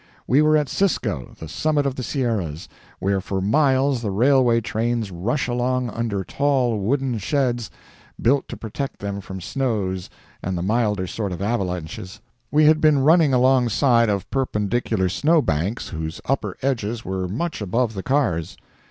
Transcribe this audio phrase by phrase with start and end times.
[0.25, 2.67] We were at Cisco, the summit of the Sierras,
[2.97, 7.69] where for miles the railway trains rush along under tall wooden sheds,
[8.19, 10.09] built to protect them from snows
[10.41, 12.19] and the milder sort of avalanches.
[12.49, 17.93] We had been running alongside of perpendicular snow banks, whose upper edges were much above
[17.93, 18.57] the cars.